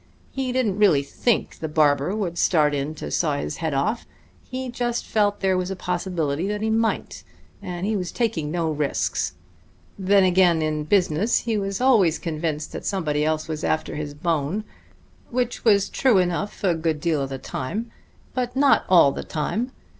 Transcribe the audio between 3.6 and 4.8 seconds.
off; he